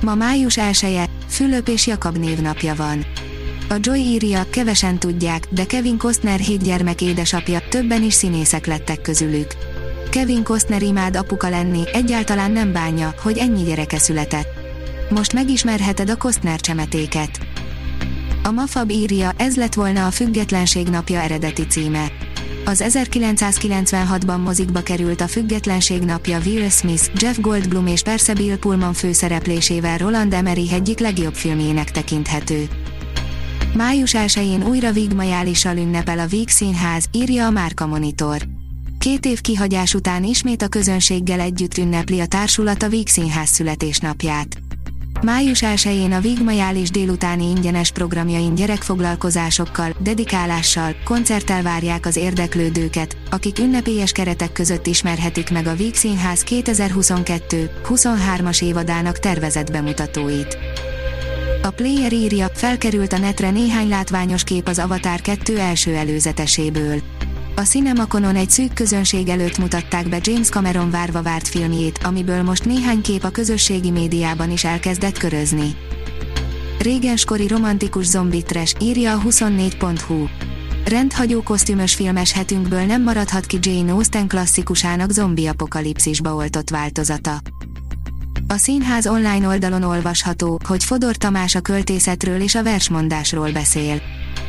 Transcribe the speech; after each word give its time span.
Ma 0.00 0.14
május 0.14 0.56
1 0.56 1.08
Fülöp 1.28 1.68
és 1.68 1.86
Jakab 1.86 2.16
névnapja 2.16 2.74
van. 2.74 3.04
A 3.68 3.74
Joy 3.80 3.98
írja, 3.98 4.46
kevesen 4.50 4.98
tudják, 4.98 5.46
de 5.50 5.66
Kevin 5.66 5.98
Costner 5.98 6.38
hét 6.38 6.62
gyermek 6.62 7.00
édesapja, 7.00 7.60
többen 7.68 8.02
is 8.02 8.14
színészek 8.14 8.66
lettek 8.66 9.00
közülük. 9.00 9.54
Kevin 10.10 10.42
Costner 10.42 10.82
imád 10.82 11.16
apuka 11.16 11.48
lenni, 11.48 11.82
egyáltalán 11.92 12.50
nem 12.50 12.72
bánja, 12.72 13.14
hogy 13.22 13.38
ennyi 13.38 13.62
gyereke 13.62 13.98
született. 13.98 14.48
Most 15.10 15.32
megismerheted 15.32 16.10
a 16.10 16.16
Costner 16.16 16.60
csemetéket. 16.60 17.38
A 18.42 18.50
Mafab 18.50 18.90
írja, 18.90 19.32
ez 19.36 19.56
lett 19.56 19.74
volna 19.74 20.06
a 20.06 20.10
Függetlenség 20.10 20.88
napja 20.88 21.20
eredeti 21.20 21.66
címe. 21.66 22.06
Az 22.64 22.84
1996-ban 22.88 24.42
mozikba 24.42 24.80
került 24.80 25.20
a 25.20 25.28
Függetlenség 25.28 26.02
napja 26.02 26.38
Will 26.44 26.68
Smith, 26.68 27.10
Jeff 27.14 27.38
Goldblum 27.38 27.86
és 27.86 28.02
persze 28.02 28.34
Bill 28.34 28.56
Pullman 28.56 28.92
főszereplésével 28.92 29.98
Roland 29.98 30.32
Emmerich 30.32 30.72
egyik 30.72 30.98
legjobb 30.98 31.34
filmjének 31.34 31.90
tekinthető. 31.90 32.68
Május 33.74 34.14
1-én 34.14 34.66
újra 34.66 34.92
Vigmajálissal 34.92 35.76
ünnepel 35.76 36.18
a 36.18 36.26
Víg 36.26 36.48
Színház, 36.48 37.04
írja 37.12 37.46
a 37.46 37.50
Márka 37.50 37.86
Monitor. 37.86 38.42
Két 38.98 39.26
év 39.26 39.40
kihagyás 39.40 39.94
után 39.94 40.24
ismét 40.24 40.62
a 40.62 40.68
közönséggel 40.68 41.40
együtt 41.40 41.78
ünnepli 41.78 42.20
a 42.20 42.26
társulat 42.26 42.82
a 42.82 42.88
Víg 42.88 43.08
Színház 43.08 43.48
születésnapját. 43.48 44.60
Május 45.22 45.60
1-én 45.62 46.12
a 46.12 46.20
Vigmajális 46.20 46.90
délutáni 46.90 47.44
ingyenes 47.44 47.90
programjain 47.90 48.54
gyerekfoglalkozásokkal, 48.54 49.94
dedikálással, 49.98 50.94
koncerttel 51.04 51.62
várják 51.62 52.06
az 52.06 52.16
érdeklődőket, 52.16 53.16
akik 53.30 53.58
ünnepélyes 53.58 54.12
keretek 54.12 54.52
között 54.52 54.86
ismerhetik 54.86 55.50
meg 55.50 55.66
a 55.66 55.74
Víg 55.74 55.94
Színház 55.94 56.44
2022-23-as 56.48 58.62
évadának 58.62 59.18
tervezett 59.18 59.70
bemutatóit. 59.70 60.58
A 61.62 61.70
player 61.70 62.12
írja, 62.12 62.48
felkerült 62.54 63.12
a 63.12 63.18
netre 63.18 63.50
néhány 63.50 63.88
látványos 63.88 64.44
kép 64.44 64.68
az 64.68 64.78
Avatar 64.78 65.20
2 65.20 65.58
első 65.58 65.94
előzeteséből. 65.94 67.00
A 67.56 67.60
Cinemaconon 67.60 68.36
egy 68.36 68.50
szűk 68.50 68.72
közönség 68.72 69.28
előtt 69.28 69.58
mutatták 69.58 70.08
be 70.08 70.18
James 70.22 70.48
Cameron 70.48 70.90
várva 70.90 71.22
várt 71.22 71.48
filmjét, 71.48 71.98
amiből 72.02 72.42
most 72.42 72.64
néhány 72.64 73.00
kép 73.00 73.24
a 73.24 73.30
közösségi 73.30 73.90
médiában 73.90 74.50
is 74.50 74.64
elkezdett 74.64 75.18
körözni. 75.18 75.76
Régenskori 76.78 77.46
romantikus 77.46 78.06
zombitres, 78.06 78.74
írja 78.80 79.12
a 79.12 79.20
24.hu. 79.20 80.26
Rendhagyó 80.84 81.42
kosztümös 81.42 81.94
filmes 81.94 82.32
hetünkből 82.32 82.84
nem 82.84 83.02
maradhat 83.02 83.46
ki 83.46 83.58
Jane 83.60 83.92
Austen 83.92 84.28
klasszikusának 84.28 85.10
zombi 85.10 85.46
apokalipszisba 85.46 86.34
oltott 86.34 86.70
változata. 86.70 87.40
A 88.46 88.56
színház 88.56 89.06
online 89.06 89.46
oldalon 89.46 89.82
olvasható, 89.82 90.60
hogy 90.66 90.84
Fodor 90.84 91.16
Tamás 91.16 91.54
a 91.54 91.60
költészetről 91.60 92.40
és 92.40 92.54
a 92.54 92.62
versmondásról 92.62 93.52
beszél. 93.52 94.00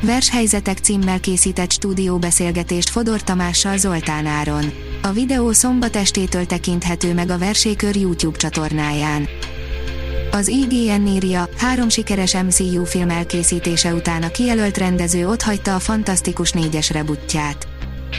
Vershelyzetek 0.00 0.78
címmel 0.78 1.20
készített 1.20 1.72
stúdióbeszélgetést 1.72 2.88
Fodor 2.88 3.22
Tamással 3.22 3.76
Zoltán 3.76 4.26
Áron. 4.26 4.72
A 5.02 5.12
videó 5.12 5.52
szombat 5.52 5.96
estétől 5.96 6.46
tekinthető 6.46 7.14
meg 7.14 7.30
a 7.30 7.38
Versékör 7.38 7.96
YouTube 7.96 8.36
csatornáján. 8.36 9.28
Az 10.30 10.48
IGN 10.48 11.06
írja, 11.06 11.48
három 11.56 11.88
sikeres 11.88 12.34
MCU 12.34 12.84
film 12.84 13.10
elkészítése 13.10 13.94
után 13.94 14.22
a 14.22 14.30
kijelölt 14.30 14.76
rendező 14.76 15.28
otthagyta 15.28 15.74
a 15.74 15.78
Fantasztikus 15.78 16.52
négyes 16.52 16.90
rebutját. 16.90 17.66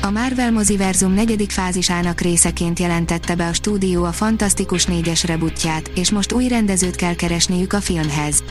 A 0.02 0.10
Marvel 0.10 0.52
moziverzum 0.52 1.14
negyedik 1.14 1.52
fázisának 1.52 2.22
részeként 2.22 2.80
jelentette 2.80 3.36
be 3.36 3.48
a 3.48 3.54
stúdió 3.54 4.04
a 4.04 4.12
Fantasztikus 4.12 4.86
négyes 4.86 5.24
rebutját, 5.24 5.92
és 5.96 6.12
most 6.12 6.32
új 6.32 6.48
rendezőt 6.48 6.96
kell 6.96 7.16
keresniük 7.16 7.74
a 7.74 7.82
filmhez. 7.82 8.44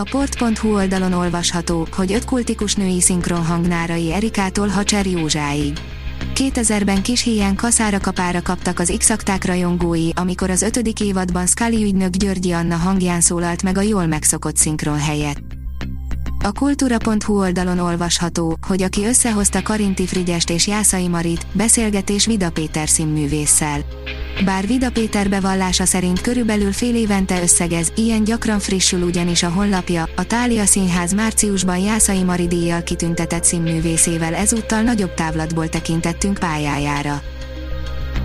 A 0.00 0.08
port.hu 0.10 0.74
oldalon 0.74 1.12
olvasható, 1.12 1.86
hogy 1.96 2.12
öt 2.12 2.24
kultikus 2.24 2.74
női 2.74 3.00
szinkron 3.00 3.44
hangnárai 3.44 4.12
Erikától 4.12 4.68
Hacser 4.68 5.06
Józsáig. 5.06 5.78
2000-ben 6.34 7.02
kis 7.02 7.22
híján 7.22 7.54
kaszára 7.54 7.98
kapára 7.98 8.42
kaptak 8.42 8.78
az 8.78 8.94
x 8.98 9.12
rajongói, 9.40 10.08
amikor 10.14 10.50
az 10.50 10.62
ötödik 10.62 11.00
évadban 11.00 11.46
Scully 11.46 11.82
ügynök 11.82 12.16
Györgyi 12.16 12.52
Anna 12.52 12.76
hangján 12.76 13.20
szólalt 13.20 13.62
meg 13.62 13.78
a 13.78 13.80
jól 13.80 14.06
megszokott 14.06 14.56
szinkron 14.56 14.98
helyett. 14.98 15.42
A 16.44 16.52
kultúra.hu 16.52 17.38
oldalon 17.38 17.78
olvasható, 17.78 18.58
hogy 18.66 18.82
aki 18.82 19.04
összehozta 19.04 19.62
Karinti 19.62 20.06
Frigyest 20.06 20.50
és 20.50 20.66
Jászai 20.66 21.08
Marit, 21.08 21.46
beszélgetés 21.52 22.26
Vida 22.26 22.50
Péter 22.50 22.88
színművésszel. 22.88 23.80
Bár 24.44 24.66
Vida 24.66 24.90
Péter 24.90 25.28
bevallása 25.28 25.84
szerint 25.84 26.20
körülbelül 26.20 26.72
fél 26.72 26.94
évente 26.94 27.42
összegez, 27.42 27.92
ilyen 27.96 28.24
gyakran 28.24 28.58
frissül 28.58 29.02
ugyanis 29.02 29.42
a 29.42 29.48
honlapja, 29.48 30.08
a 30.16 30.24
Tália 30.24 30.64
Színház 30.64 31.12
márciusban 31.12 31.78
Jászai 31.78 32.22
Mari 32.22 32.46
díjjal 32.46 32.82
kitüntetett 32.82 33.44
színművészével 33.44 34.34
ezúttal 34.34 34.82
nagyobb 34.82 35.14
távlatból 35.14 35.68
tekintettünk 35.68 36.38
pályájára. 36.38 37.22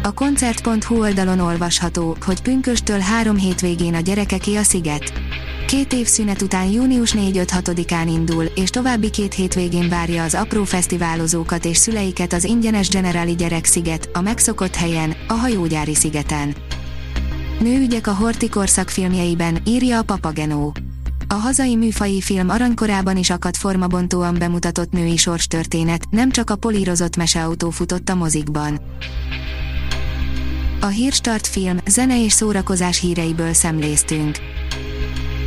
A 0.04 0.14
koncert.hu 0.14 1.00
oldalon 1.00 1.40
olvasható, 1.40 2.18
hogy 2.26 2.42
pünköstől 2.42 3.00
három 3.00 3.38
hétvégén 3.38 3.94
a 3.94 4.00
gyerekeké 4.00 4.56
a 4.56 4.64
sziget. 4.64 5.25
Két 5.66 5.94
év 5.94 6.06
szünet 6.06 6.42
után 6.42 6.72
június 6.72 7.14
4-5-6-án 7.18 8.06
indul, 8.08 8.44
és 8.44 8.70
további 8.70 9.10
két 9.10 9.34
hétvégén 9.34 9.90
várja 9.90 10.24
az 10.24 10.34
apró 10.34 10.64
fesztiválozókat 10.64 11.66
és 11.66 11.78
szüleiket 11.78 12.34
az 12.34 12.44
ingyenes 12.44 12.90
Generali 12.90 13.36
Gyereksziget, 13.36 14.10
a 14.14 14.22
megszokott 14.22 14.76
helyen, 14.76 15.16
a 15.28 15.34
hajógyári 15.34 15.96
szigeten. 15.96 16.56
Nőügyek 17.60 18.08
a 18.08 18.14
Hortikorszak 18.14 18.90
filmjeiben, 18.90 19.58
írja 19.66 19.98
a 19.98 20.04
Papagenó. 20.04 20.74
A 21.28 21.34
hazai 21.34 21.76
műfai 21.76 22.22
film 22.22 22.50
aranykorában 22.50 23.18
is 23.18 23.30
akadt 23.30 23.58
formabontóan 23.58 24.36
bemutatott 24.40 24.92
női 24.92 25.18
sorstörténet, 25.18 26.06
nem 26.10 26.32
csak 26.32 26.50
a 26.50 26.56
polírozott 26.56 27.16
meseautó 27.16 27.70
futott 27.70 28.10
a 28.10 28.16
mozikban. 28.16 28.80
A 30.82 30.88
Hírstart 30.88 31.48
film, 31.48 31.78
zene 31.88 32.24
és 32.24 32.34
szórakozás 32.34 33.00
híreiből 33.00 33.54
szemléztünk. 33.54 34.38